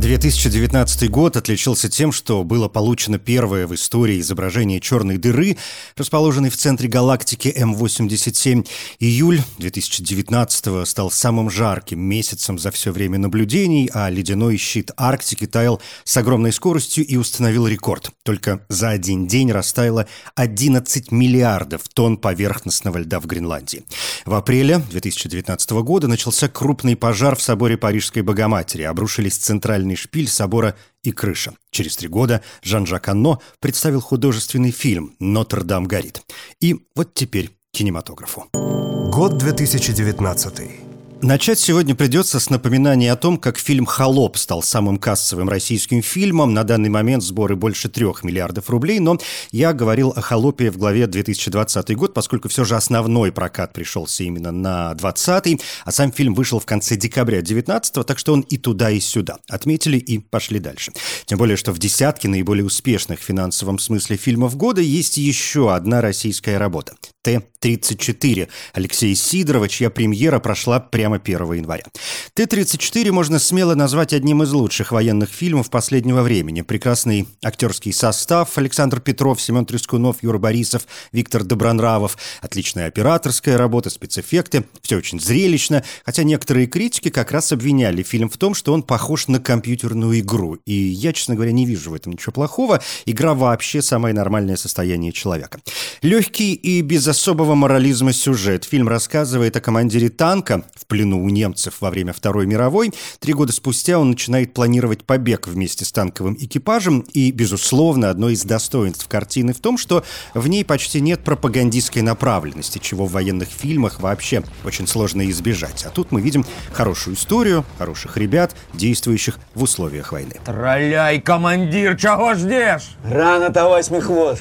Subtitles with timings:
[0.00, 5.58] 2019 год отличился тем, что было получено первое в истории изображение черной дыры,
[5.94, 8.66] расположенной в центре галактики М87.
[8.98, 15.82] Июль 2019 стал самым жарким месяцем за все время наблюдений, а ледяной щит Арктики таял
[16.04, 18.10] с огромной скоростью и установил рекорд.
[18.22, 23.84] Только за один день растаяло 11 миллиардов тонн поверхностного льда в Гренландии.
[24.24, 28.84] В апреле 2019 года начался крупный пожар в соборе Парижской Богоматери.
[28.84, 31.52] Обрушились центральные центральный шпиль собора и крыша.
[31.70, 36.22] Через три года Жан-Жак Анно представил художественный фильм «Нотр-Дам горит».
[36.60, 38.48] И вот теперь кинематографу.
[38.52, 40.89] Год 2019.
[41.22, 46.54] Начать сегодня придется с напоминания о том, как фильм «Холоп» стал самым кассовым российским фильмом.
[46.54, 49.18] На данный момент сборы больше трех миллиардов рублей, но
[49.52, 54.50] я говорил о «Холопе» в главе 2020 год, поскольку все же основной прокат пришелся именно
[54.50, 58.90] на 20 а сам фильм вышел в конце декабря 19 так что он и туда,
[58.90, 59.36] и сюда.
[59.46, 60.92] Отметили и пошли дальше.
[61.26, 66.00] Тем более, что в десятке наиболее успешных в финансовом смысле фильмов года есть еще одна
[66.00, 71.84] российская работа Т-34 Алексея Сидорова, чья премьера прошла прямо 1 января.
[72.32, 76.62] Т-34 можно смело назвать одним из лучших военных фильмов последнего времени.
[76.62, 84.64] Прекрасный актерский состав Александр Петров, Семен Трескунов, Юра Борисов, Виктор Добронравов, отличная операторская работа, спецэффекты,
[84.80, 89.28] все очень зрелищно, хотя некоторые критики как раз обвиняли фильм в том, что он похож
[89.28, 90.54] на компьютерную игру.
[90.64, 92.80] И я, честно говоря, не вижу в этом ничего плохого.
[93.04, 95.60] Игра вообще самое нормальное состояние человека.
[96.00, 98.64] Легкий и без особого морализма сюжет.
[98.64, 102.92] Фильм рассказывает о командире танка в плену у немцев во время Второй мировой.
[103.18, 107.00] Три года спустя он начинает планировать побег вместе с танковым экипажем.
[107.12, 112.78] И, безусловно, одно из достоинств картины в том, что в ней почти нет пропагандистской направленности,
[112.78, 115.84] чего в военных фильмах вообще очень сложно избежать.
[115.84, 120.36] А тут мы видим хорошую историю, хороших ребят, действующих в условиях войны.
[120.44, 122.96] Тролляй, командир, чего ждешь?
[123.04, 124.38] Рано-то восьмых вот.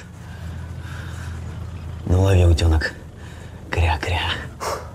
[2.12, 2.94] Ну, лови, утенок.
[3.70, 4.34] Кря-кря.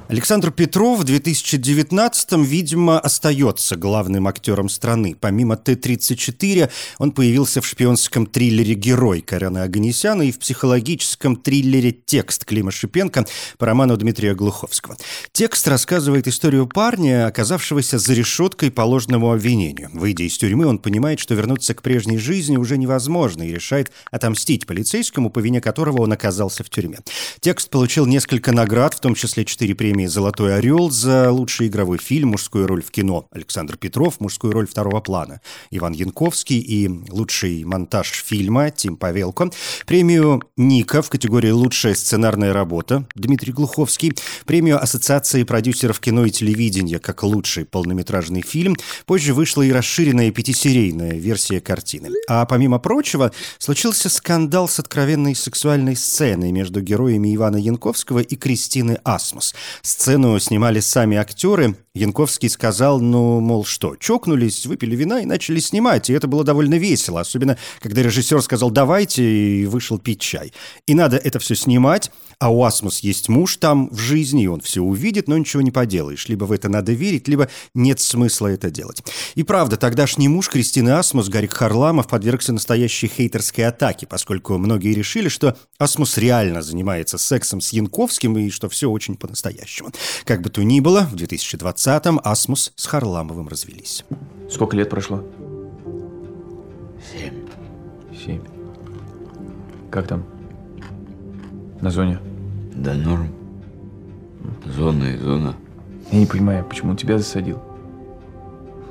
[0.06, 5.16] Александр Петров в 2019-м, видимо, остается главным актером страны.
[5.18, 12.44] Помимо Т-34, он появился в шпионском триллере «Герой» Карена Аганесяна и в психологическом триллере «Текст»
[12.44, 13.24] Клима Шипенко
[13.56, 14.98] по роману Дмитрия Глуховского.
[15.32, 19.88] Текст рассказывает историю парня, оказавшегося за решеткой по ложному обвинению.
[19.94, 24.66] Выйдя из тюрьмы, он понимает, что вернуться к прежней жизни уже невозможно и решает отомстить
[24.66, 26.98] полицейскому, по вине которого он оказался в тюрьме.
[27.40, 31.98] Текст получил несколько наград, в том числе четыре премии премии «Золотой орел» за лучший игровой
[31.98, 33.28] фильм, мужскую роль в кино.
[33.30, 35.40] Александр Петров, мужскую роль второго плана.
[35.70, 39.52] Иван Янковский и лучший монтаж фильма Тим Павелко.
[39.86, 44.14] Премию «Ника» в категории «Лучшая сценарная работа» Дмитрий Глуховский.
[44.46, 48.74] Премию Ассоциации продюсеров кино и телевидения как лучший полнометражный фильм.
[49.06, 52.08] Позже вышла и расширенная пятисерийная версия картины.
[52.28, 58.98] А помимо прочего, случился скандал с откровенной сексуальной сценой между героями Ивана Янковского и Кристины
[59.04, 59.54] Асмус.
[59.84, 61.76] Сцену снимали сами актеры.
[61.94, 66.08] Янковский сказал, ну, мол, что, чокнулись, выпили вина и начали снимать.
[66.08, 70.54] И это было довольно весело, особенно когда режиссер сказал «давайте» и вышел пить чай.
[70.86, 74.62] И надо это все снимать, а у Асмус есть муж там в жизни, и он
[74.62, 76.28] все увидит, но ничего не поделаешь.
[76.28, 79.04] Либо в это надо верить, либо нет смысла это делать.
[79.34, 85.28] И правда, тогдашний муж Кристины Асмус, Гарик Харламов, подвергся настоящей хейтерской атаке, поскольку многие решили,
[85.28, 89.90] что Асмус реально занимается сексом с Янковским и что все очень по-настоящему по
[90.24, 94.04] Как бы то ни было, в 2020-м Асмус с Харламовым развелись.
[94.50, 95.24] Сколько лет прошло?
[97.12, 97.46] Семь.
[98.24, 98.42] Семь.
[99.90, 100.24] Как там?
[101.80, 102.18] На зоне?
[102.74, 103.28] Да норм.
[104.66, 105.56] Зона и зона.
[106.10, 107.62] Я не понимаю, почему он тебя засадил?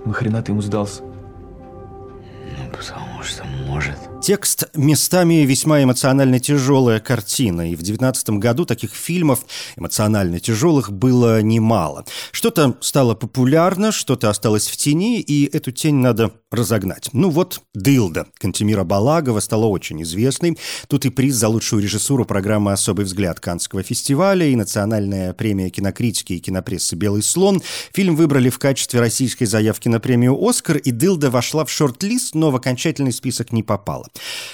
[0.06, 1.02] Нахрена ты ему сдался?
[1.04, 3.98] Ну, потому что может.
[4.24, 9.42] Текст местами весьма эмоционально тяжелая картина, и в 19 году таких фильмов
[9.76, 12.06] эмоционально тяжелых было немало.
[12.32, 17.10] Что-то стало популярно, что-то осталось в тени, и эту тень надо разогнать.
[17.14, 20.58] Ну вот «Дылда» Кантемира Балагова стала очень известной.
[20.88, 26.34] Тут и приз за лучшую режиссуру программы «Особый взгляд» Каннского фестиваля, и национальная премия кинокритики
[26.34, 27.62] и кинопрессы «Белый слон».
[27.94, 32.52] Фильм выбрали в качестве российской заявки на премию «Оскар», и «Дылда» вошла в шорт-лист, но
[32.52, 34.08] в окончательный список не попала.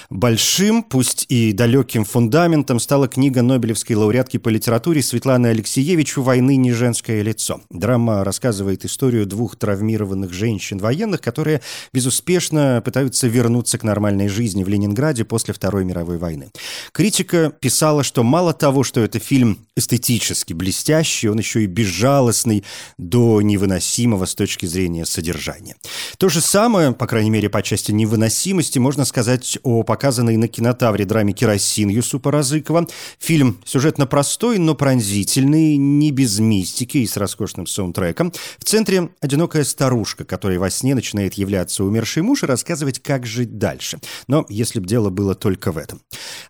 [0.08, 6.56] Большим, пусть и далеким фундаментом стала книга Нобелевской лауреатки по литературе Светланы Алексеевич «У войны
[6.56, 7.60] не женское лицо».
[7.70, 11.60] Драма рассказывает историю двух травмированных женщин-военных, которые
[11.92, 16.50] безуспешно пытаются вернуться к нормальной жизни в Ленинграде после Второй мировой войны.
[16.92, 22.64] Критика писала, что мало того, что это фильм эстетически блестящий, он еще и безжалостный
[22.98, 25.76] до невыносимого с точки зрения содержания.
[26.18, 31.04] То же самое, по крайней мере, по части невыносимости, можно сказать о показанной на кинотавре
[31.04, 32.86] драме «Керосин» Юсупа Разыкова.
[33.18, 38.32] Фильм сюжетно простой, но пронзительный, не без мистики и с роскошным саундтреком.
[38.58, 43.58] В центре одинокая старушка, которая во сне начинает являться умерший муж и рассказывать, как жить
[43.58, 43.98] дальше.
[44.28, 46.00] Но если бы дело было только в этом.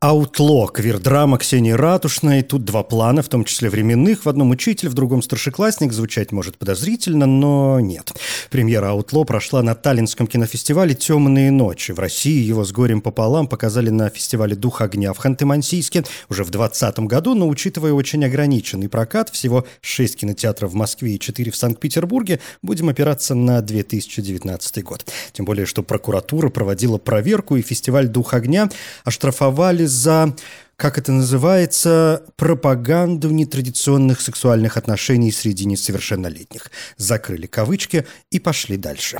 [0.00, 2.43] «Аутло»— квирдрама Ксении Ратушной.
[2.43, 4.25] Тут два плана, в том числе временных.
[4.25, 5.93] В одном учитель, в другом старшеклассник.
[5.93, 8.12] Звучать может подозрительно, но нет.
[8.50, 11.93] Премьера «Аутло» прошла на Таллинском кинофестивале «Темные ночи».
[11.93, 16.50] В России его с горем пополам показали на фестивале «Дух огня» в Ханты-Мансийске уже в
[16.50, 21.56] 2020 году, но учитывая очень ограниченный прокат, всего 6 кинотеатров в Москве и 4 в
[21.56, 25.05] Санкт-Петербурге, будем опираться на 2019 год.
[25.33, 28.69] Тем более, что прокуратура проводила проверку, и фестиваль «Дух огня»
[29.05, 30.35] оштрафовали за
[30.81, 36.71] как это называется, пропаганду нетрадиционных сексуальных отношений среди несовершеннолетних.
[36.97, 39.19] Закрыли кавычки и пошли дальше.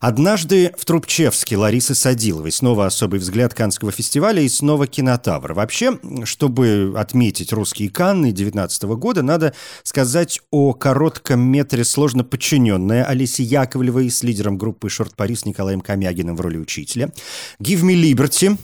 [0.00, 5.54] Однажды в Трубчевске Ларисы Садиловой снова особый взгляд Канского фестиваля и снова кинотавр.
[5.54, 13.42] Вообще, чтобы отметить русские Канны 19 года, надо сказать о коротком метре «Сложно подчиненная» Олеси
[13.42, 17.12] Яковлевой с лидером группы «Шорт Парис» Николаем Комягиным в роли учителя.
[17.60, 18.56] «Give me liberty»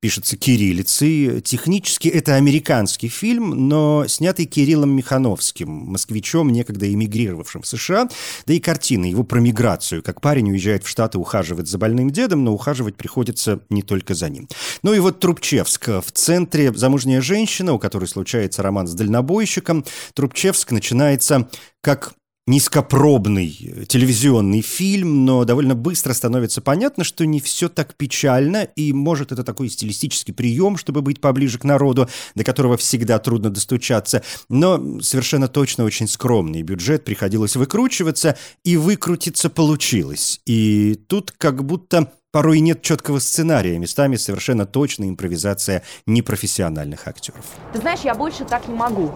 [0.00, 1.40] пишется кириллицей.
[1.40, 8.08] Технически это американский фильм, но снятый Кириллом Михановским, москвичом, некогда эмигрировавшим в США.
[8.46, 12.44] Да и картина его про миграцию, как парень уезжает в Штаты ухаживать за больным дедом,
[12.44, 14.48] но ухаживать приходится не только за ним.
[14.82, 15.88] Ну и вот Трубчевск.
[15.88, 19.84] В центре замужняя женщина, у которой случается роман с дальнобойщиком.
[20.14, 21.48] Трубчевск начинается
[21.80, 22.14] как
[22.46, 23.48] низкопробный
[23.88, 29.42] телевизионный фильм, но довольно быстро становится понятно, что не все так печально, и может это
[29.42, 35.48] такой стилистический прием, чтобы быть поближе к народу, до которого всегда трудно достучаться, но совершенно
[35.48, 40.40] точно очень скромный бюджет, приходилось выкручиваться, и выкрутиться получилось.
[40.46, 47.44] И тут как будто порой нет четкого сценария, местами совершенно точная импровизация непрофессиональных актеров.
[47.72, 49.10] Ты знаешь, я больше так не могу.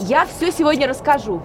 [0.00, 1.42] Я все сегодня расскажу.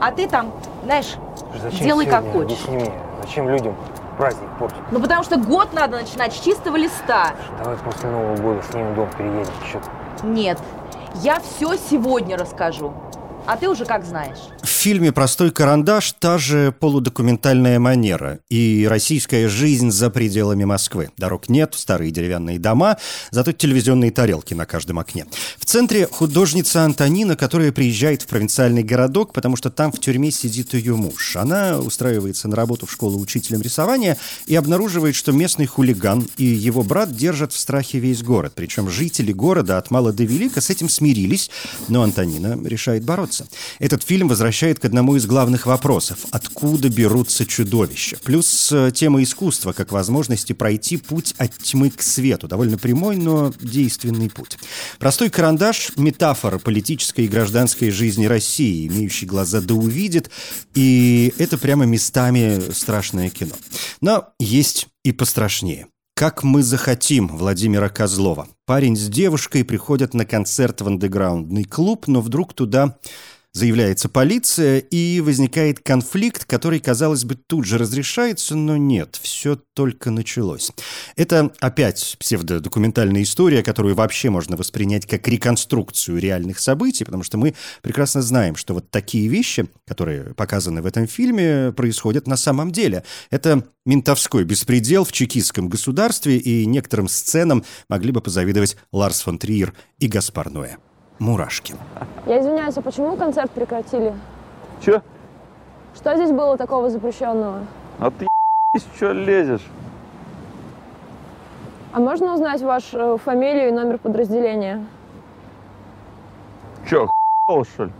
[0.00, 0.52] А ты там,
[0.84, 1.16] знаешь,
[1.60, 2.32] Зачем делай как сегодня?
[2.56, 2.64] хочешь.
[2.66, 2.92] Объясни мне,
[3.22, 3.74] зачем людям
[4.16, 4.78] праздник портить?
[4.90, 7.32] Ну потому что год надо начинать с чистого листа.
[7.62, 9.52] Давай после Нового года снимем дом, переедем.
[9.72, 9.80] Чё?
[10.22, 10.58] Нет,
[11.16, 12.92] я все сегодня расскажу.
[13.48, 14.36] А ты уже как знаешь.
[14.62, 21.08] В фильме «Простой карандаш» та же полудокументальная манера и российская жизнь за пределами Москвы.
[21.16, 22.98] Дорог нет, старые деревянные дома,
[23.30, 25.24] зато телевизионные тарелки на каждом окне.
[25.56, 30.74] В центре художница Антонина, которая приезжает в провинциальный городок, потому что там в тюрьме сидит
[30.74, 31.34] ее муж.
[31.36, 36.82] Она устраивается на работу в школу учителем рисования и обнаруживает, что местный хулиган и его
[36.82, 38.52] брат держат в страхе весь город.
[38.54, 41.50] Причем жители города от мала до велика с этим смирились,
[41.88, 43.37] но Антонина решает бороться.
[43.78, 48.16] Этот фильм возвращает к одному из главных вопросов– откуда берутся чудовища?
[48.22, 52.48] Плюс э, тема искусства как возможности пройти путь от тьмы к свету.
[52.48, 54.58] Довольно прямой, но действенный путь.
[54.98, 60.30] Простой карандаш– метафора политической и гражданской жизни России, имеющий глаза да увидит,
[60.74, 63.54] и это прямо местами страшное кино.
[64.00, 65.86] Но есть и пострашнее–
[66.18, 68.48] «Как мы захотим» Владимира Козлова.
[68.66, 72.98] Парень с девушкой приходят на концерт в андеграундный клуб, но вдруг туда
[73.58, 80.10] заявляется полиция, и возникает конфликт, который, казалось бы, тут же разрешается, но нет, все только
[80.10, 80.70] началось.
[81.16, 87.54] Это опять псевдодокументальная история, которую вообще можно воспринять как реконструкцию реальных событий, потому что мы
[87.82, 93.04] прекрасно знаем, что вот такие вещи, которые показаны в этом фильме, происходят на самом деле.
[93.30, 99.74] Это ментовской беспредел в чекистском государстве, и некоторым сценам могли бы позавидовать Ларс фон Триер
[99.98, 100.76] и Гаспар Ноэ.
[101.18, 101.74] Мурашки.
[102.26, 104.14] Я извиняюсь, а почему концерт прекратили?
[104.80, 105.02] Чё?
[105.94, 107.66] Что здесь было такого запрещенного?
[107.98, 108.28] А ты
[108.94, 109.66] что лезешь?
[111.92, 114.84] А можно узнать вашу э, фамилию и номер подразделения?
[116.88, 117.08] Чё,
[117.46, 117.92] охуел, что ли?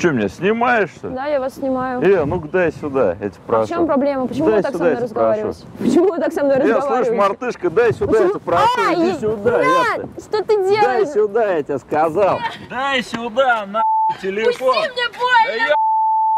[0.00, 1.14] Что, меня снимаешь, что ли?
[1.14, 2.00] Да, я вас снимаю.
[2.00, 3.68] Э, ну-ка дай сюда, я тебя А в прошу.
[3.68, 4.26] чем проблема?
[4.26, 5.42] Почему Дай вы так сюда, со я мной тебя прошу.
[5.50, 5.66] разговариваете?
[5.78, 7.16] Почему вы так со мной Э, слышь, разговариваете?
[7.16, 8.28] мартышка, дай сюда, я Почему?
[8.30, 11.08] тебя прошу, А, иди и- сюда, Брат, я что ты Дай делаешь?
[11.10, 12.38] сюда, я тебе сказал.
[12.70, 13.82] Дай сюда, на
[14.22, 14.74] телефон.
[14.74, 15.74] мне больно!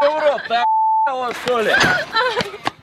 [0.01, 1.71] Да я в рот, ты что ли?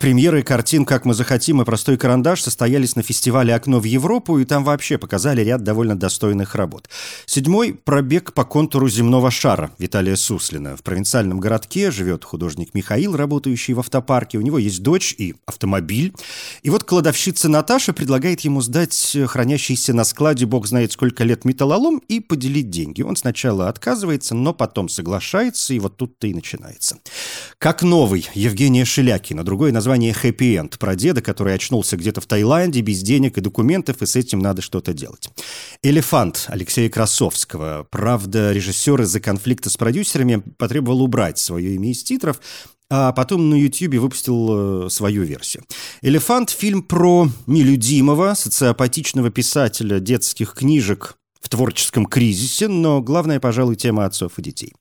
[0.01, 4.47] Премьеры картин «Как мы захотим» и «Простой карандаш» состоялись на фестивале «Окно в Европу», и
[4.47, 6.89] там вообще показали ряд довольно достойных работ.
[7.27, 10.75] Седьмой– пробег по контуру земного шара Виталия Суслина.
[10.75, 14.39] В провинциальном городке живет художник Михаил, работающий в автопарке.
[14.39, 16.15] У него есть дочь и автомобиль.
[16.63, 22.01] И вот кладовщица Наташа предлагает ему сдать хранящийся на складе бог знает сколько лет металлолом
[22.09, 23.03] и поделить деньги.
[23.03, 26.97] Он сначала отказывается, но потом соглашается, и вот тут-то и начинается.
[27.59, 29.45] «Как новый» Евгения Шелякина.
[29.45, 33.41] Другое название название «Хэппи Энд» про деда, который очнулся где-то в Таиланде без денег и
[33.41, 35.29] документов, и с этим надо что-то делать.
[35.83, 37.89] «Элефант» Алексея Красовского.
[37.91, 42.41] Правда, режиссер из-за конфликта с продюсерами потребовал убрать свое имя из титров,
[42.89, 45.65] а потом на YouTube выпустил э, свою версию.
[46.03, 54.05] «Элефант»— фильм про нелюдимого, социопатичного писателя детских книжек в творческом кризисе, но главная, пожалуй, тема
[54.05, 54.73] отцов и детей.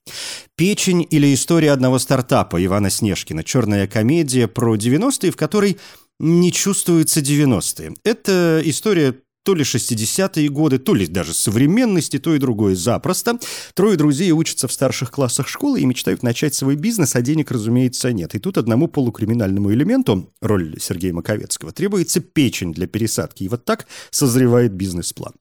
[0.56, 3.42] «Печень» или «История одного стартапа» Ивана Снежкина.
[3.42, 5.78] Черная комедия про 90-е, в которой
[6.18, 7.94] не чувствуются 90-е.
[8.04, 13.38] Это история то ли 60-е годы, то ли даже современности, то и другое запросто.
[13.74, 18.12] Трое друзей учатся в старших классах школы и мечтают начать свой бизнес, а денег, разумеется,
[18.12, 18.34] нет.
[18.34, 23.44] И тут одному полукриминальному элементу, роль Сергея Маковецкого, требуется печень для пересадки.
[23.44, 25.32] И вот так созревает бизнес-план.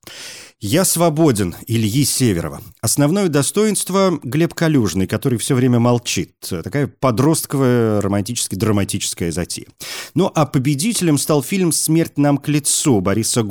[0.61, 2.61] «Я свободен» Ильи Северова.
[2.81, 6.35] Основное достоинство– Глеб Калюжный, который все время молчит.
[6.41, 9.67] Такая подростковая романтически-драматическая затея.
[10.15, 13.41] Ну а победителем стал фильм «Смерть нам к лицу» Бориса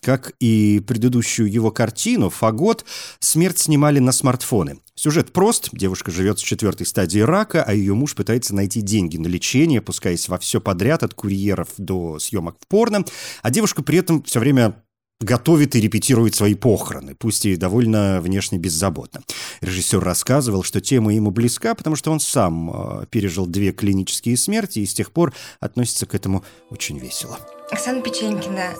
[0.00, 2.84] Как и предыдущую его картину «Фагот»,
[3.20, 4.80] смерть снимали на смартфоны.
[4.94, 5.68] Сюжет прост.
[5.72, 10.28] Девушка живет с четвертой стадии рака, а ее муж пытается найти деньги на лечение, пускаясь
[10.28, 13.04] во все подряд, от курьеров до съемок в порно.
[13.42, 14.82] А девушка при этом все время
[15.20, 19.22] готовит и репетирует свои похороны, пусть и довольно внешне беззаботно.
[19.60, 22.70] Режиссер рассказывал, что тема ему близка, потому что он сам
[23.02, 27.38] э, пережил две клинические смерти и с тех пор относится к этому очень весело.
[27.70, 28.74] Оксана Печенькина,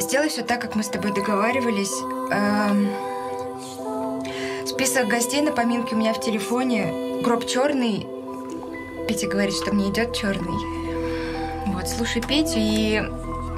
[0.00, 1.94] сделай все так, как мы с тобой договаривались.
[2.30, 2.88] Эм...
[4.66, 7.20] Список гостей на поминке у меня в телефоне.
[7.22, 8.06] Гроб черный.
[9.06, 10.58] Петя говорит, что мне идет черный.
[11.66, 13.02] Вот, слушай Петю и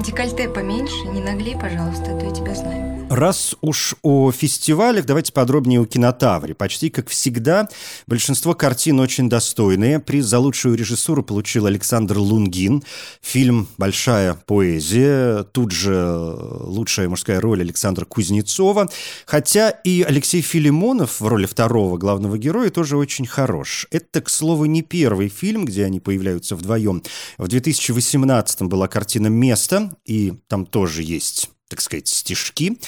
[0.04, 2.96] Декольте поменьше, не наглей, пожалуйста, а то я тебя знаю.
[3.08, 6.54] Раз уж о фестивалях, давайте подробнее о кинотавре.
[6.54, 7.68] Почти как всегда,
[8.08, 10.00] большинство картин очень достойные.
[10.00, 12.82] Приз за лучшую режиссуру получил Александр Лунгин.
[13.22, 15.44] Фильм «Большая поэзия».
[15.44, 18.90] Тут же лучшая мужская роль Александра Кузнецова.
[19.24, 23.86] Хотя и Алексей Филимонов в роли второго главного героя тоже очень хорош.
[23.92, 27.04] Это, к слову, не первый фильм, где они появляются вдвоем.
[27.38, 32.78] В 2018 была картина «Место», и там тоже есть так сказать, стишки.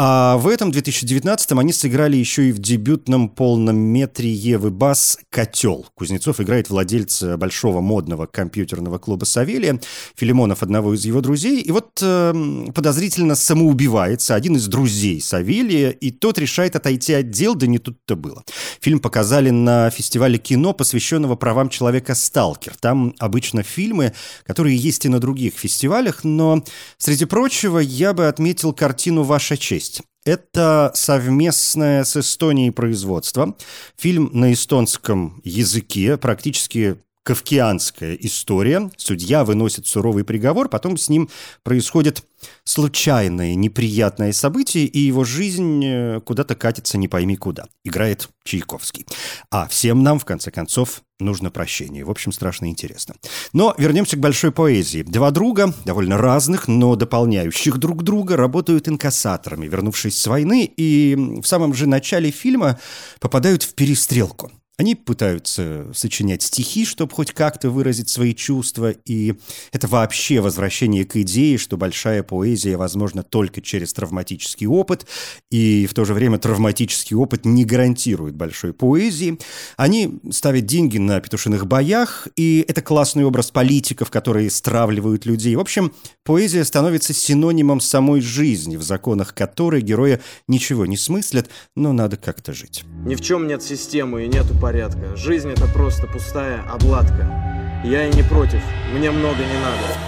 [0.00, 5.88] А в этом 2019-м они сыграли еще и в дебютном полном метре Евы Бас «Котел».
[5.96, 9.80] Кузнецов играет владельца большого модного компьютерного клуба «Савелия»,
[10.14, 11.60] Филимонов одного из его друзей.
[11.62, 12.32] И вот э,
[12.72, 18.14] подозрительно самоубивается один из друзей Савелия, и тот решает отойти от дел, да не тут-то
[18.14, 18.44] было.
[18.80, 22.74] Фильм показали на фестивале кино, посвященного правам человека «Сталкер».
[22.78, 24.12] Там обычно фильмы,
[24.46, 26.62] которые есть и на других фестивалях, но,
[26.98, 29.87] среди прочего, я бы отметил картину «Ваша честь».
[30.24, 33.56] Это совместное с Эстонией производство.
[33.96, 38.90] Фильм на эстонском языке, практически кавкианская история.
[38.96, 41.28] Судья выносит суровый приговор, потом с ним
[41.62, 42.22] происходит
[42.64, 47.66] случайное неприятное событие, и его жизнь э, куда-то катится не пойми куда.
[47.84, 49.06] Играет Чайковский.
[49.50, 52.04] А всем нам, в конце концов, нужно прощение.
[52.04, 53.14] В общем, страшно интересно.
[53.52, 55.02] Но вернемся к большой поэзии.
[55.02, 61.46] Два друга, довольно разных, но дополняющих друг друга, работают инкассаторами, вернувшись с войны, и в
[61.46, 62.78] самом же начале фильма
[63.20, 64.50] попадают в перестрелку.
[64.78, 69.34] Они пытаются сочинять стихи, чтобы хоть как-то выразить свои чувства, и
[69.72, 75.04] это вообще возвращение к идее, что большая поэзия возможна только через травматический опыт,
[75.50, 79.40] и в то же время травматический опыт не гарантирует большой поэзии.
[79.76, 85.56] Они ставят деньги на петушиных боях, и это классный образ политиков, которые стравливают людей.
[85.56, 85.92] В общем,
[86.22, 92.52] поэзия становится синонимом самой жизни, в законах которой герои ничего не смыслят, но надо как-то
[92.52, 92.84] жить.
[93.04, 94.67] Ни в чем нет системы и нету порядка.
[95.16, 97.82] Жизнь это просто пустая обладка.
[97.84, 98.60] Я и не против,
[98.92, 99.98] мне много не надо.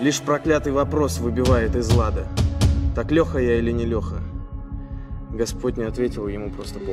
[0.00, 2.26] Лишь проклятый вопрос выбивает из лада.
[2.94, 4.22] Так Леха я или не Леха?
[5.30, 6.92] Господь не ответил ему просто по...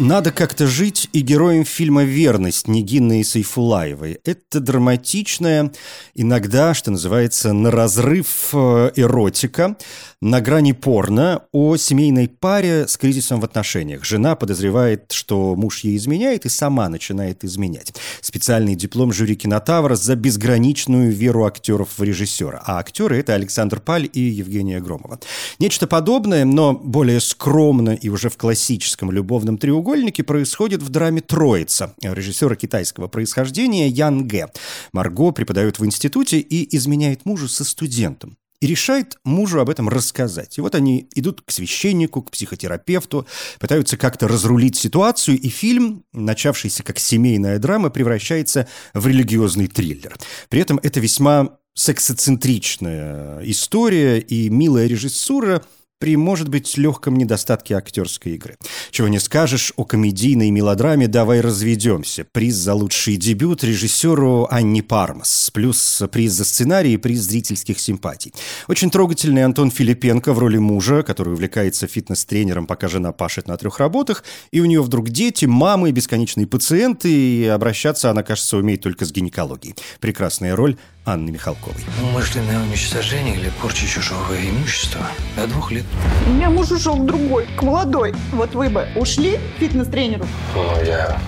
[0.00, 4.18] «Надо как-то жить» и героем фильма «Верность» Нигины Сайфулаевой.
[4.24, 5.72] Это драматичная,
[6.14, 9.76] иногда, что называется, на разрыв э, эротика,
[10.20, 14.04] на грани порно о семейной паре с кризисом в отношениях.
[14.04, 17.94] Жена подозревает, что муж ей изменяет, и сама начинает изменять.
[18.20, 22.62] Специальный диплом жюри «Кинотавра» за безграничную веру актеров в режиссера.
[22.66, 25.20] А актеры— это Александр Паль и Евгения Громова.
[25.58, 31.94] Нечто подобное, но более скромно и уже в классическом любовном треугольнике происходит в драме «Троица»
[32.02, 34.48] режиссера китайского происхождения Ян Гэ.
[34.92, 40.58] Марго преподает в институте и изменяет мужу со студентом и решает мужу об этом рассказать.
[40.58, 43.26] И вот они идут к священнику, к психотерапевту,
[43.58, 50.16] пытаются как-то разрулить ситуацию, и фильм, начавшийся как семейная драма, превращается в религиозный триллер.
[50.48, 55.64] При этом это весьма сексоцентричная история и милая режиссура–
[56.00, 58.56] при, может быть, легком недостатке актерской игры.
[58.90, 62.24] Чего не скажешь о комедийной мелодраме «Давай разведемся».
[62.24, 65.50] Приз за лучший дебют режиссеру Анни Пармас.
[65.52, 68.32] Плюс приз за сценарий и приз зрительских симпатий.
[68.66, 73.78] Очень трогательный Антон Филипенко в роли мужа, который увлекается фитнес-тренером, пока жена пашет на трех
[73.78, 79.04] работах, и у нее вдруг дети, мамы, бесконечные пациенты, и обращаться она, кажется, умеет только
[79.04, 79.76] с гинекологией.
[80.00, 80.78] Прекрасная роль
[81.10, 81.84] Анны Михалковой.
[82.02, 85.00] Умышленное уничтожение или порча чужого имущества
[85.36, 85.84] до двух лет.
[86.26, 88.14] У меня муж ушел к другой, к молодой.
[88.32, 90.24] Вот вы бы ушли к фитнес-тренеру?
[90.54, 91.18] Ну, я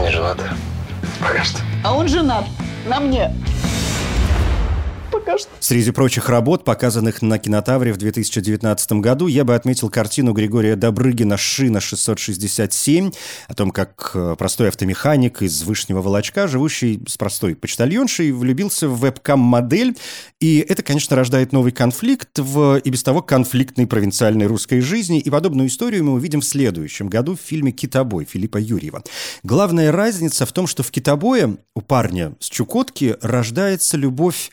[0.00, 0.38] не женат.
[1.20, 1.58] Пока что.
[1.84, 2.44] А он женат.
[2.88, 3.32] На мне
[5.10, 5.50] пока что.
[5.60, 11.36] Среди прочих работ, показанных на кинотавре в 2019 году, я бы отметил картину Григория Добрыгина
[11.36, 13.14] «Шина 667»,
[13.48, 19.00] о том, как э, простой автомеханик из Вышнего Волочка, живущий с простой почтальоншей, влюбился в
[19.00, 19.96] вебкам-модель.
[20.40, 25.20] И это, конечно, рождает новый конфликт в и без того конфликтной провинциальной русской жизни.
[25.20, 29.02] И подобную историю мы увидим в следующем году в фильме «Китобой» Филиппа Юрьева.
[29.42, 34.50] Главная разница в том, что в «Китобое» у парня с Чукотки рождается любовь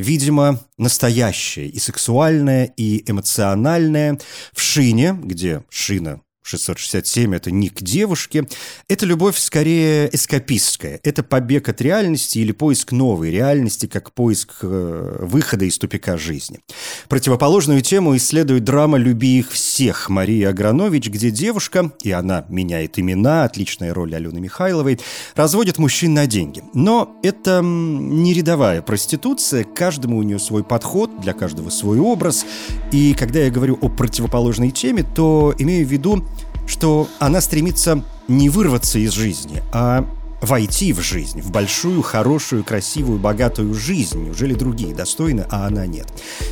[0.00, 4.18] видимо, настоящее и сексуальное, и эмоциональное.
[4.52, 8.48] В «Шине», где «Шина» 667– это ник девушки.
[8.88, 10.98] Это любовь скорее эскапистская.
[11.02, 16.60] Это побег от реальности или поиск новой реальности, как поиск э, выхода из тупика жизни.
[17.08, 23.44] Противоположную тему исследует драма «Люби их всех» Марии Агранович, где девушка, и она меняет имена,
[23.44, 24.98] отличная роль Алены Михайловой,
[25.34, 26.62] разводит мужчин на деньги.
[26.72, 32.46] Но это не рядовая проституция, каждому у нее свой подход, для каждого свой образ.
[32.92, 36.24] И когда я говорю о противоположной теме, то имею в виду
[36.70, 40.06] что она стремится не вырваться из жизни, а
[40.40, 44.24] войти в жизнь, в большую, хорошую, красивую, богатую жизнь.
[44.24, 46.06] Неужели другие достойны, а она нет?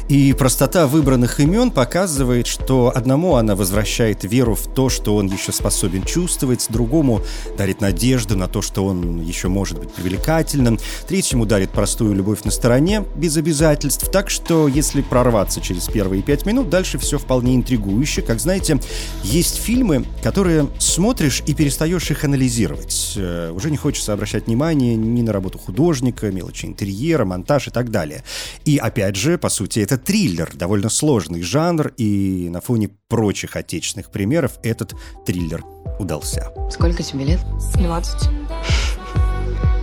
[0.08, 5.52] И простота выбранных имен показывает, что одному она возвращает веру в то, что он еще
[5.52, 7.22] способен чувствовать, другому
[7.56, 12.50] дарит надежду на то, что он еще может быть привлекательным, третьему дарит простую любовь на
[12.50, 14.10] стороне, без обязательств.
[14.10, 18.22] Так что, если прорваться через первые пять минут, дальше все вполне интригующе.
[18.22, 18.78] Как знаете,
[19.22, 23.14] есть фильмы, которые смотришь и перестаешь их анализировать.
[23.16, 27.90] Э, уже не хочется обращать внимание ни на работу художника, мелочи интерьера, монтаж и так
[27.90, 28.24] далее.
[28.64, 34.10] И опять же, по сути, это триллер, довольно сложный жанр, и на фоне прочих отечественных
[34.10, 35.64] примеров этот триллер
[35.98, 36.52] удался.
[36.70, 37.40] Сколько тебе лет?
[37.74, 38.28] 20.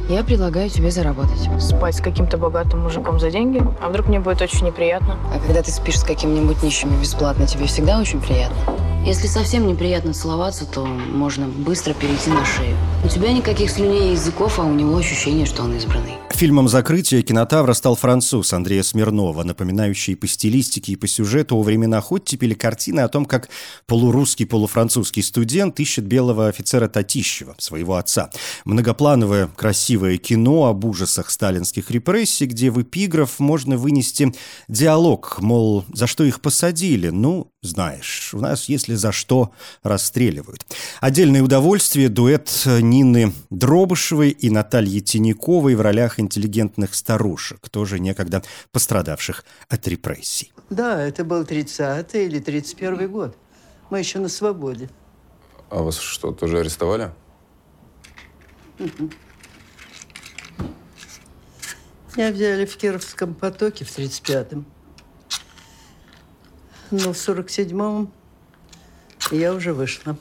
[0.08, 1.50] Я предлагаю тебе заработать.
[1.60, 3.64] Спать с каким-то богатым мужиком за деньги?
[3.82, 5.18] А вдруг мне будет очень неприятно?
[5.34, 8.56] А когда ты спишь с каким-нибудь нищим и бесплатно, тебе всегда очень приятно?
[9.04, 12.76] Если совсем неприятно целоваться, то можно быстро перейти на шею.
[13.06, 16.14] У тебя никаких слюней и языков, а у него ощущение, что он избранный.
[16.32, 22.12] Фильмом закрытия кинотавра стал француз Андрея Смирнова, напоминающий по стилистике и по сюжету о временах
[22.12, 23.48] оттепели картины о том, как
[23.86, 28.32] полурусский, полуфранцузский студент ищет белого офицера Татищева, своего отца.
[28.66, 34.34] Многоплановое, красивое кино об ужасах сталинских репрессий, где в эпиграф можно вынести
[34.68, 37.10] диалог, мол, за что их посадили?
[37.10, 39.52] Ну, знаешь, у нас, если за что,
[39.84, 40.66] расстреливают.
[41.02, 42.50] Отдельное удовольствие дуэт
[42.96, 50.54] Нины Дробышевой и Натальи Тиняковой в ролях интеллигентных старушек, тоже некогда пострадавших от репрессий.
[50.70, 53.36] Да, это был 30-й или 31-й год.
[53.90, 54.90] Мы еще на свободе.
[55.70, 57.12] А вас что, тоже арестовали?
[62.16, 64.66] Я взяли в Кировском потоке в 35-м.
[66.92, 68.10] Но в 47-м
[69.32, 70.18] я уже вышла.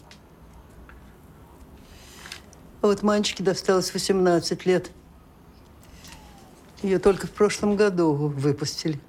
[2.84, 4.90] А вот мальчике досталось 18 лет–
[6.82, 9.00] ее только в прошлом году выпустили.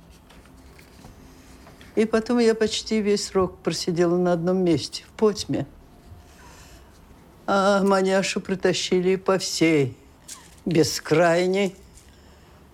[1.96, 5.68] И потом я почти весь срок просидела на одном месте, в Потьме.
[7.48, 9.98] А маняшу притащили по всей
[10.66, 11.76] бескрайней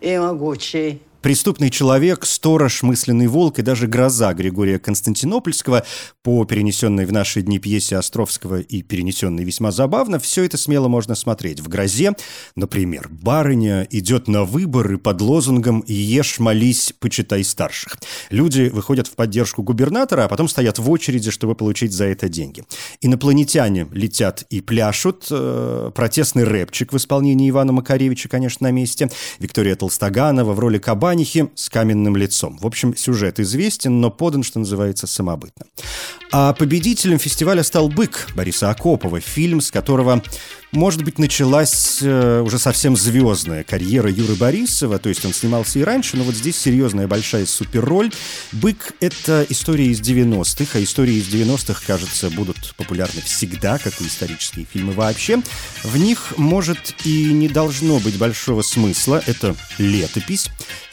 [0.02, 5.86] и могучей Преступный человек, сторож, мысленный волк и даже гроза Григория Константинопольского
[6.24, 11.14] по перенесенной в наши дни пьесе Островского и перенесенной весьма забавно, все это смело можно
[11.14, 11.60] смотреть.
[11.60, 12.14] В грозе,
[12.56, 17.98] например, барыня идет на выборы под лозунгом «Ешь, молись, почитай старших».
[18.32, 22.64] Люди выходят в поддержку губернатора, а потом стоят в очереди, чтобы получить за это деньги.
[23.00, 25.28] Инопланетяне летят и пляшут.
[25.30, 29.12] Э, протестный рэпчик в исполнении Ивана Макаревича, конечно, на месте.
[29.38, 32.58] Виктория Толстоганова в роли Каба Иванихи с каменным лицом.
[32.58, 35.66] В общем, сюжет известен, но подан, что называется, самобытно.
[36.32, 40.24] А победителем фестиваля стал «Бык» Бориса Акопова, фильм, с которого
[40.72, 45.84] может быть, началась э, уже совсем звездная карьера Юры Борисова, то есть он снимался и
[45.84, 48.10] раньше, но вот здесь серьезная большая суперроль.
[48.54, 54.08] «Бык»— это история из 90-х, а истории из 90-х, кажется, будут популярны всегда, как и
[54.08, 55.42] исторические фильмы вообще.
[55.84, 60.50] В них, может, и не должно быть большого смысла, это летопись.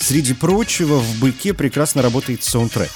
[0.09, 2.90] Среди прочего, в «Быке» прекрасно работает саундтрек.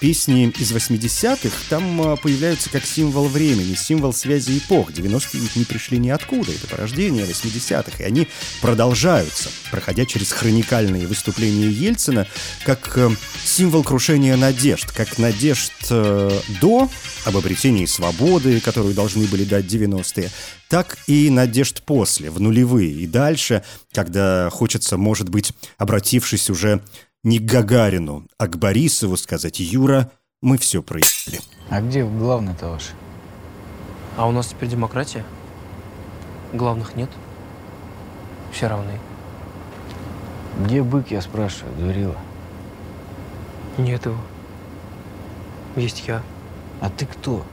[0.00, 4.90] Песни из 80-х там э, появляются как символ времени, символ связи эпох.
[4.90, 8.28] 90-е ведь не пришли ни от откуда, это порождение 80-х, и они
[8.60, 12.26] продолжаются, проходя через хроникальные выступления Ельцина,
[12.66, 13.08] как э,
[13.42, 16.90] символ крушения надежд, как надежд э, до
[17.24, 20.30] об обретении свободы, которую должны были дать 90-е,
[20.68, 26.82] так и надежд после, в нулевые и дальше, когда хочется, может быть, обратившись уже
[27.24, 31.40] не к Гагарину, а к Борисову сказать «Юра, мы все проехали».
[31.68, 32.90] А где главный-то ваш?
[34.16, 35.24] А у нас теперь демократия?
[36.52, 37.10] Главных нет.
[38.52, 38.98] Все равны.
[40.64, 42.16] Где бык, я спрашиваю, дурила?
[43.76, 44.18] Нет его.
[45.76, 46.22] Есть я.
[46.80, 47.44] А ты кто?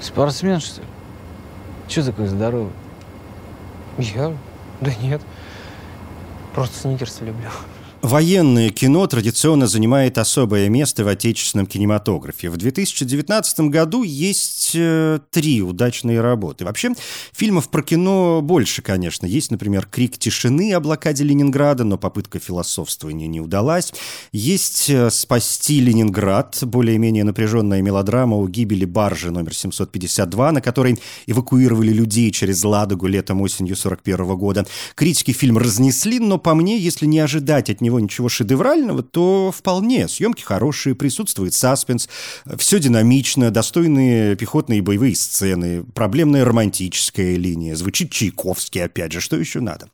[0.00, 0.86] Спортсмен, что ли?
[1.88, 2.72] Че такой здоровый?
[3.98, 4.34] Я?
[4.80, 5.20] Да нет.
[6.54, 7.50] Просто сникерс люблю.
[8.04, 12.50] Военное кино традиционно занимает особое место в отечественном кинематографе.
[12.50, 16.66] В 2019 году есть э, три удачные работы.
[16.66, 16.90] Вообще,
[17.32, 19.24] фильмов про кино больше, конечно.
[19.24, 23.94] Есть, например, «Крик тишины» о блокаде Ленинграда, но попытка философствования не удалась.
[24.32, 31.90] Есть э, «Спасти Ленинград», более-менее напряженная мелодрама о гибели баржи номер 752, на которой эвакуировали
[31.90, 34.66] людей через Ладогу летом-осенью 41 года.
[34.94, 39.52] Критики фильм разнесли, но по мне, если не ожидать от него него ничего шедеврального, то
[39.56, 40.08] вполне.
[40.08, 42.08] Съемки хорошие, присутствует саспенс,
[42.58, 49.60] все динамично, достойные пехотные боевые сцены, проблемная романтическая линия, звучит Чайковский, опять же, что еще
[49.60, 49.88] надо.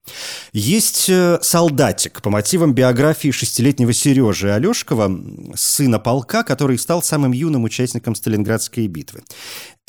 [0.52, 5.10] Есть э, «Солдатик» по мотивам биографии шестилетнего Сережи Алешкова,
[5.54, 9.22] сына полка, который стал самым юным участником Сталинградской битвы.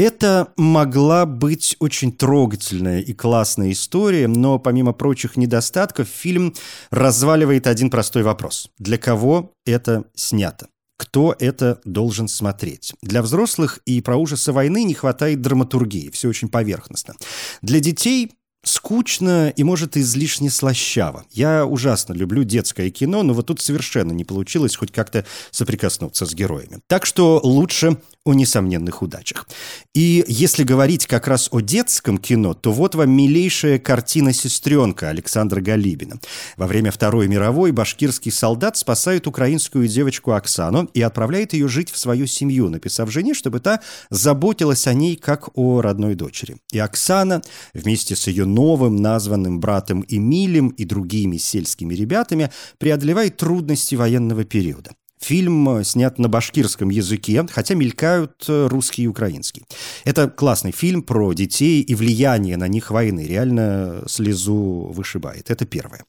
[0.02, 6.56] Это могла быть очень трогательная и классная история, но помимо прочих недостатков фильм
[6.90, 8.72] разваливает один простой вопрос.
[8.80, 10.68] Для кого это снято?
[10.98, 12.94] кто это должен смотреть.
[13.02, 17.16] Для взрослых и про ужасы войны не хватает драматургии, все очень поверхностно.
[17.64, 18.32] Для детей
[18.64, 21.26] скучно и, может, излишне слащаво.
[21.32, 26.34] Я ужасно люблю детское кино, но вот тут совершенно не получилось хоть как-то соприкоснуться с
[26.34, 26.80] героями.
[26.88, 29.48] Так что лучше о несомненных удачах.
[29.96, 35.60] И если говорить как раз о детском кино, то вот вам милейшая картина «Сестренка» Александра
[35.60, 36.20] Галибина.
[36.56, 41.98] Во время Второй мировой башкирский солдат спасает украинскую девочку Оксану и отправляет ее жить в
[41.98, 43.82] свою семью, написав жене, чтобы та
[44.12, 46.58] заботилась о ней как о родной дочери.
[46.72, 47.42] И Оксана
[47.74, 54.92] вместе с ее новым названным братом Эмилем и другими сельскими ребятами преодолевает трудности военного периода.
[55.22, 59.64] Фильм э, снят на башкирском языке, хотя мелькают э, русский и украинский.
[60.04, 63.26] Это классный фильм про детей и влияние на них войны.
[63.28, 65.52] Реально слезу вышибает.
[65.52, 66.04] Это первое.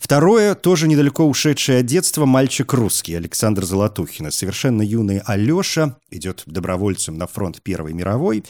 [0.00, 4.32] Второе, тоже недалеко ушедшее от детства, мальчик русский Александр Золотухин.
[4.32, 8.42] Совершенно юный Алеша идет добровольцем на фронт Первой мировой.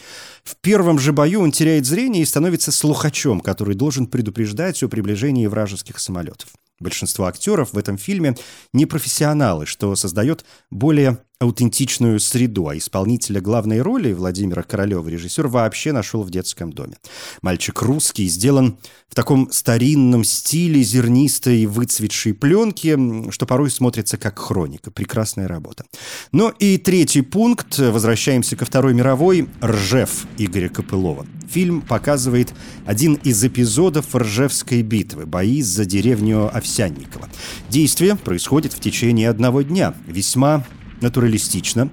[0.45, 5.45] В первом же бою он теряет зрение и становится слухачом, который должен предупреждать о приближении
[5.45, 6.47] вражеских самолетов.
[6.81, 8.35] Большинство актеров в этом фильме
[8.73, 15.91] не профессионалы, что создает более аутентичную среду, а исполнителя главной роли Владимира Королева режиссер вообще
[15.91, 16.97] нашел в детском доме.
[17.41, 18.77] «Мальчик русский» сделан
[19.09, 24.91] в таком старинном стиле зернистой выцветшей пленки, что порой смотрится как хроника.
[24.91, 25.83] Прекрасная работа.
[26.31, 27.79] Ну и третий пункт.
[27.79, 29.49] Возвращаемся ко Второй мировой.
[29.63, 31.25] «Ржев» Игоря Копылова.
[31.49, 32.53] Фильм показывает
[32.85, 37.27] один из эпизодов Ржевской битвы, бои за деревню Овсянниково.
[37.69, 39.93] Действие происходит в течение одного дня.
[40.07, 40.63] Весьма
[41.01, 41.89] натуралистично,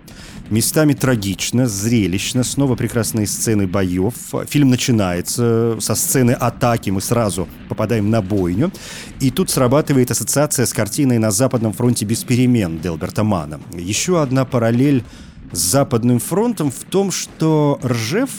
[0.50, 4.14] местами трагично, зрелищно, снова прекрасные сцены боев.
[4.48, 8.72] Фильм начинается со сцены атаки, мы сразу попадаем на бойню.
[9.20, 13.60] И тут срабатывает ассоциация с картиной «На Западном фронте без перемен» Делберта Мана.
[13.74, 15.04] Еще одна параллель
[15.52, 18.30] с Западным фронтом в том, что Ржев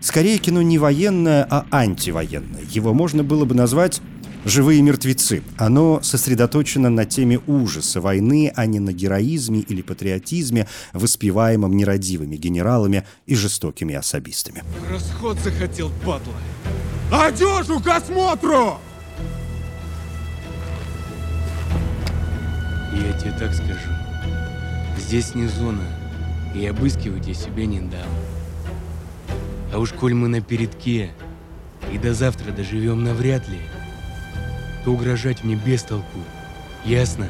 [0.00, 2.62] скорее кино не военное, а антивоенное.
[2.70, 4.00] Его можно было бы назвать
[4.44, 5.42] «Живые мертвецы».
[5.56, 13.04] Оно сосредоточено на теме ужаса войны, а не на героизме или патриотизме, воспеваемом нерадивыми генералами
[13.26, 14.62] и жестокими особистами.
[14.90, 16.34] Расход захотел, падла.
[17.10, 18.78] Одежу к осмотру!
[22.92, 23.90] Я тебе так скажу.
[24.98, 25.84] Здесь не зона,
[26.54, 28.08] и обыскивать я себя не дам.
[29.72, 31.10] А уж коль мы на передке,
[31.92, 33.60] и до завтра доживем навряд ли,
[34.90, 36.20] угрожать мне без толку.
[36.84, 37.28] Ясно?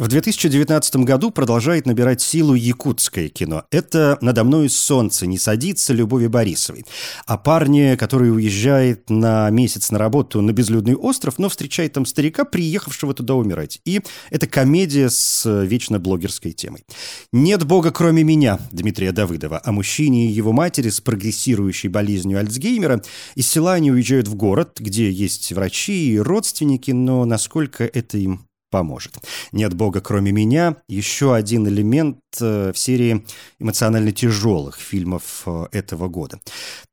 [0.00, 3.64] В 2019 году продолжает набирать силу якутское кино.
[3.70, 6.86] Это «Надо мной солнце не садится» Любови Борисовой.
[7.26, 12.46] О парне, который уезжает на месяц на работу на безлюдный остров, но встречает там старика,
[12.46, 13.82] приехавшего туда умирать.
[13.84, 16.82] И это комедия с вечно блогерской темой.
[17.30, 19.60] «Нет бога, кроме меня» Дмитрия Давыдова.
[19.62, 23.02] О мужчине и его матери с прогрессирующей болезнью Альцгеймера.
[23.34, 28.46] Из села они уезжают в город, где есть врачи и родственники, но насколько это им
[28.70, 29.18] поможет.
[29.52, 33.24] «Нет Бога, кроме меня»— еще один элемент э, в серии
[33.58, 36.40] эмоционально тяжелых фильмов э, этого года.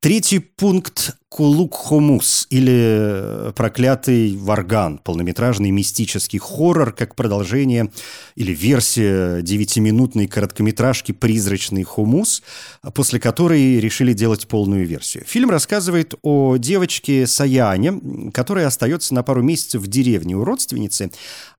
[0.00, 7.90] Третий пункт «Кулук Хомус» или «Проклятый Варган»— полнометражный мистический хоррор, как продолжение
[8.34, 12.42] или версия девятиминутной короткометражки «Призрачный хумус»,
[12.94, 15.24] после которой решили делать полную версию.
[15.26, 21.10] Фильм рассказывает о девочке Саяне, которая остается на пару месяцев в деревне у родственницы,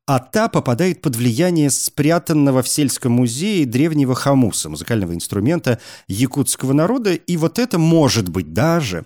[0.09, 7.13] а та попадает под влияние спрятанного в сельском музее древнего хамуса, музыкального инструмента якутского народа,
[7.13, 9.05] и вот это может быть даже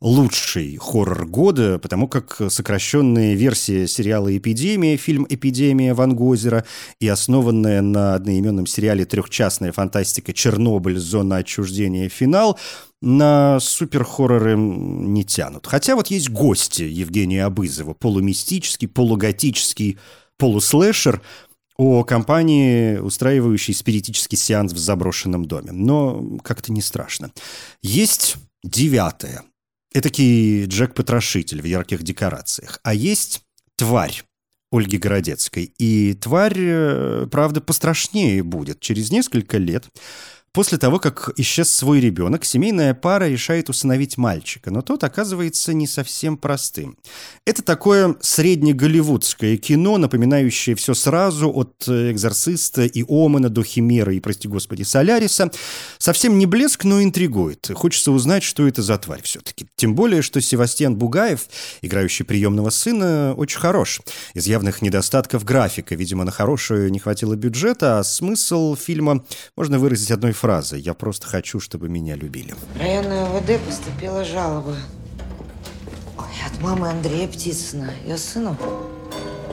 [0.00, 6.64] лучший хоррор года, потому как сокращенная версия сериала «Эпидемия», фильм «Эпидемия» Ван Гозера
[7.00, 10.32] и основанная на одноименном сериале «Трехчастная фантастика.
[10.32, 10.98] Чернобыль.
[10.98, 12.08] Зона отчуждения.
[12.08, 12.60] Финал»
[13.00, 15.66] на суперхорроры не тянут.
[15.66, 19.98] Хотя вот есть гости Евгения Абызова, полумистический, полуготический
[20.38, 21.22] полуслэшер
[21.76, 25.72] о компании, устраивающей спиритический сеанс в заброшенном доме.
[25.72, 27.32] Но как-то не страшно.
[27.82, 29.42] Есть девятое.
[29.92, 32.80] Этакий Джек-потрошитель в ярких декорациях.
[32.82, 33.42] А есть
[33.76, 34.22] тварь.
[34.72, 35.72] Ольги Городецкой.
[35.78, 38.80] И тварь, э, правда, пострашнее будет.
[38.80, 39.86] Через несколько лет
[40.54, 45.88] После того, как исчез свой ребенок, семейная пара решает усыновить мальчика, но тот оказывается не
[45.88, 46.96] совсем простым.
[47.44, 54.46] Это такое среднеголливудское кино, напоминающее все сразу от «Экзорциста» и «Омана» до «Химеры» и, прости
[54.46, 55.50] господи, «Соляриса».
[55.98, 57.68] Совсем не блеск, но интригует.
[57.74, 59.66] Хочется узнать, что это за тварь все-таки.
[59.74, 61.48] Тем более, что Севастьян Бугаев,
[61.82, 64.00] играющий приемного сына, очень хорош.
[64.34, 69.24] Из явных недостатков графика, видимо, на хорошую не хватило бюджета, а смысл фильма
[69.56, 72.54] можно выразить одной фраза «Я просто хочу, чтобы меня любили».
[72.74, 74.76] В районную ОВД поступила жалоба.
[76.18, 77.90] Ой, от мамы Андрея Птицына.
[78.04, 78.54] Ее сыну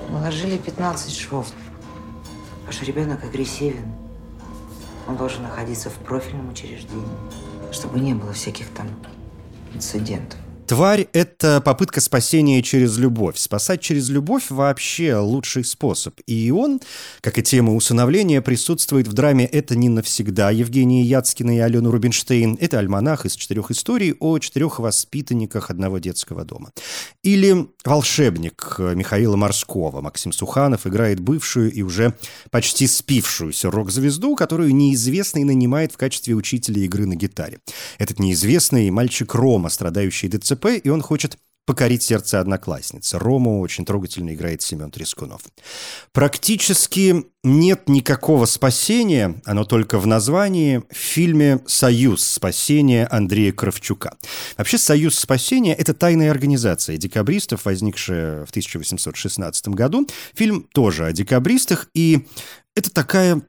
[0.09, 1.47] наложили 15 швов.
[2.65, 3.85] Ваш ребенок агрессивен.
[5.07, 7.07] Он должен находиться в профильном учреждении,
[7.71, 8.89] чтобы не было всяких там
[9.73, 10.41] инцидентов.
[10.71, 13.37] Тварь— это попытка спасения через любовь.
[13.37, 16.17] Спасать через любовь вообще лучший способ.
[16.27, 16.79] И он,
[17.19, 22.57] как и тема усыновления, присутствует в драме «Это не навсегда» Евгении Яцкиной и Алены Рубинштейн.
[22.61, 26.71] Это альманах из четырех историй о четырех воспитанниках одного детского дома.
[27.21, 29.99] Или «Волшебник» Михаила Морского.
[29.99, 32.13] Максим Суханов играет бывшую и уже
[32.49, 37.59] почти спившуюся рок-звезду, которую неизвестный нанимает в качестве учителя игры на гитаре.
[37.97, 43.19] Этот неизвестный мальчик Рома, страдающий ДЦП, ДТП, и он хочет покорить сердце одноклассницы.
[43.19, 45.43] Рому очень трогательно играет Семен Трескунов.
[46.11, 54.17] Практически нет никакого спасения, оно только в названии, в фильме «Союз спасения» Андрея Кравчука.
[54.57, 60.07] Вообще «Союз спасения»— это тайная организация декабристов, возникшая в 1816 году.
[60.33, 62.27] Фильм тоже о декабристах, и
[62.75, 63.41] это такая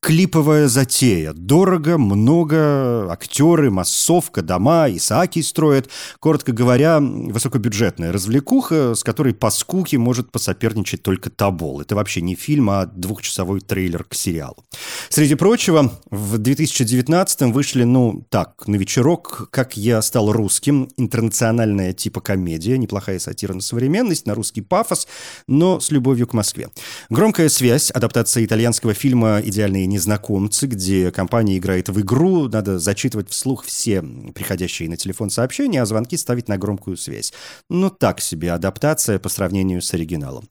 [0.00, 1.32] клиповая затея.
[1.32, 5.88] Дорого, много, актеры, массовка, дома, Исааки строят.
[6.20, 11.80] Коротко говоря, высокобюджетная развлекуха, с которой по скуке может посоперничать только Табол.
[11.80, 14.64] Это вообще не фильм, а двухчасовой трейлер к сериалу.
[15.08, 22.20] Среди прочего, в 2019 вышли, ну, так, на вечерок «Как я стал русским», интернациональная типа
[22.20, 25.08] комедия, неплохая сатира на современность, на русский пафос,
[25.46, 26.68] но с любовью к Москве.
[27.10, 33.64] «Громкая связь», адаптация итальянского фильма «Идеальные незнакомцы, где компания играет в игру, надо зачитывать вслух
[33.64, 34.02] все
[34.34, 37.32] приходящие на телефон сообщения, а звонки ставить на громкую связь.
[37.68, 40.48] Ну, так себе адаптация по сравнению с оригиналом.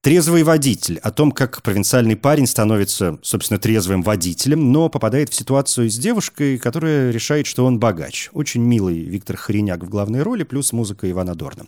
[0.00, 5.90] «Трезвый водитель» о том, как провинциальный парень становится, собственно, трезвым водителем, но попадает в ситуацию
[5.90, 8.28] с девушкой, которая решает, что он богач.
[8.32, 11.66] Очень милый Виктор Хореняк в главной роли, плюс музыка Ивана Дорна.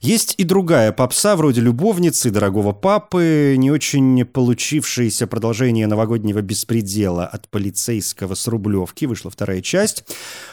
[0.00, 7.48] Есть и другая попса, вроде «Любовницы», «Дорогого папы», не очень получившееся продолжение новогоднего беспредела от
[7.48, 10.04] полицейского с Рублевки, вышла вторая часть.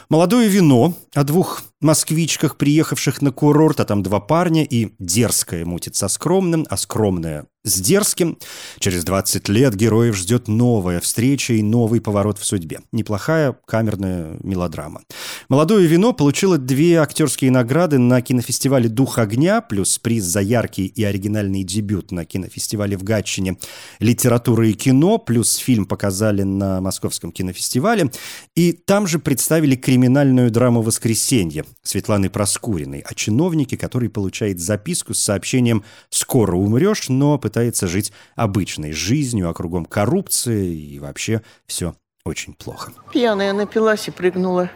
[0.08, 5.96] «Молодое вино» о двух москвичках, приехавших на курорт, а там два парня, и дерзкое мутит
[5.96, 8.38] со скромным, а скромное с дерзким.
[8.78, 12.80] Через 20 лет героев ждет новая встреча и новый поворот в судьбе.
[12.92, 15.02] Неплохая камерная мелодрама.
[15.48, 21.04] «Молодое вино» получило две актерские награды на кинофестивале «Дух огня», плюс приз за яркий и
[21.04, 23.58] оригинальный дебют на кинофестивале в Гатчине
[23.98, 28.10] «Литература и кино», плюс фильм показали на Московском кинофестивале.
[28.54, 35.20] И там же представили криминальную драму «Воскресенье» Светланы Проскуриной о чиновнике, который получает записку с
[35.20, 42.54] сообщением «Скоро умрешь, но пытается жить обычной жизнью, а кругом коррупция и вообще все очень
[42.54, 42.92] плохо.
[43.12, 44.70] Пьяная напилась и прыгнула.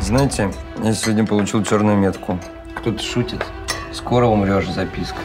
[0.00, 0.52] Знаете,
[0.82, 2.38] я сегодня получил черную метку.
[2.76, 3.44] Кто-то шутит.
[3.92, 5.20] Скоро умрешь, записка.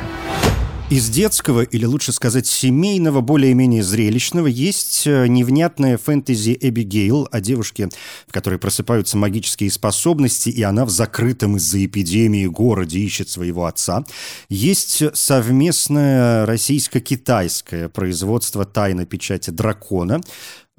[0.90, 7.90] Из детского, или лучше сказать семейного, более-менее зрелищного, есть э, невнятная фэнтези Эбигейл о девушке,
[8.26, 14.06] в которой просыпаются магические способности, и она в закрытом из-за эпидемии городе ищет своего отца.
[14.48, 20.22] Есть совместное российско-китайское производство «Тайна печати дракона»,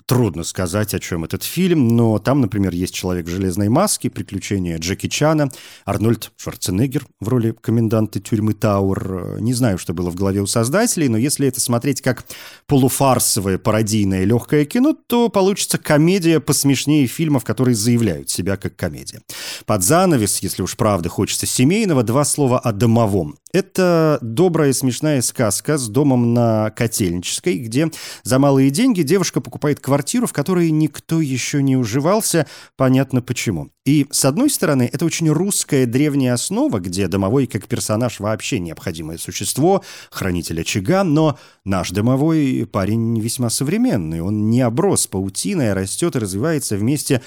[0.08, 4.78] Трудно сказать, о чем этот фильм, но там, например, есть «Человек в железной маске», «Приключения
[4.78, 5.50] Джеки Чана»,
[5.84, 9.38] Арнольд Шварценеггер в роли коменданта тюрьмы Тауэр.
[9.42, 12.24] Не знаю, что было в голове у создателей, но если это смотреть как
[12.66, 19.20] полуфарсовое, пародийное легкое кино, то получится комедия посмешнее фильмов, которые заявляют себя как комедия.
[19.66, 23.36] Под занавес, если уж правда хочется семейного, два слова о домовом.
[23.52, 27.90] Это добрая смешная сказка с домом на Котельнической, где
[28.22, 33.70] за малые деньги девушка покупает квартиру, в которой никто еще не уживался, понятно почему.
[33.88, 39.16] И, с одной стороны, это очень русская древняя основа, где домовой как персонаж вообще необходимое
[39.16, 46.16] существо, хранитель очага, но наш домовой парень весьма современный, он не оброс паутиной, а растет
[46.16, 47.22] и развивается вместе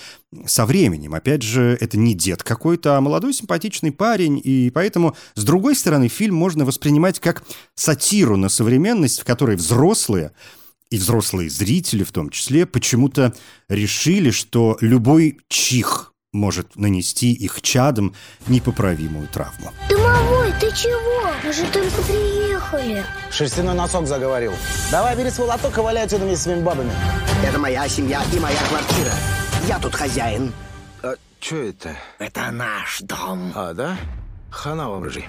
[0.46, 1.16] со временем.
[1.16, 6.10] Опять же, это не дед какой-то, а молодой симпатичный парень, и поэтому, с другой стороны,
[6.10, 7.42] фильм можно воспринимать как
[7.74, 10.32] сатиру на современность, в которой взрослые
[10.92, 13.34] и взрослые зрители в том числе почему-то
[13.68, 18.16] решили, что любой чих может нанести их чадам
[18.48, 19.72] непоправимую травму.
[19.90, 21.30] Домовой, ты чего?
[21.44, 23.06] Мы же только приехали.
[23.30, 24.54] Шерстяной носок заговорил.
[24.92, 26.92] Давай бери свой лоток и валяй отсюда вместе с своими бабами.
[27.46, 29.12] Это моя семья и моя квартира.
[29.68, 30.54] Я тут хозяин.
[31.04, 31.98] А что это?
[32.20, 33.52] Это наш дом.
[33.56, 33.98] А, да?
[34.50, 35.26] Хана вам рыжий.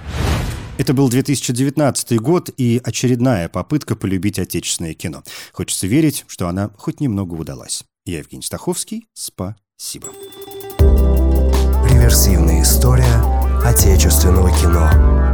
[0.79, 5.23] Это был 2019 год и очередная попытка полюбить отечественное кино.
[5.53, 7.85] Хочется верить, что она хоть немного удалась.
[8.05, 9.07] Я Евгений Стаховский.
[9.13, 10.09] Спасибо.
[12.03, 13.23] Реверсивная история
[13.65, 15.32] отечественного кино.